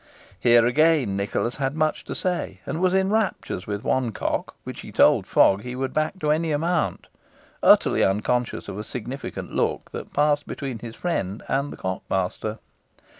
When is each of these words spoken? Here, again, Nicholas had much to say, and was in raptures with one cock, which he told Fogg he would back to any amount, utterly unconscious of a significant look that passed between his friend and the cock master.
Here, 0.39 0.65
again, 0.65 1.15
Nicholas 1.15 1.57
had 1.57 1.75
much 1.75 2.05
to 2.05 2.15
say, 2.15 2.59
and 2.65 2.81
was 2.81 2.91
in 2.91 3.11
raptures 3.11 3.67
with 3.67 3.83
one 3.83 4.11
cock, 4.11 4.55
which 4.63 4.79
he 4.79 4.91
told 4.91 5.27
Fogg 5.27 5.61
he 5.61 5.75
would 5.75 5.93
back 5.93 6.17
to 6.21 6.31
any 6.31 6.51
amount, 6.51 7.05
utterly 7.61 8.03
unconscious 8.03 8.67
of 8.67 8.79
a 8.79 8.83
significant 8.83 9.53
look 9.53 9.91
that 9.91 10.11
passed 10.11 10.47
between 10.47 10.79
his 10.79 10.95
friend 10.95 11.43
and 11.47 11.71
the 11.71 11.77
cock 11.77 12.01
master. 12.09 12.57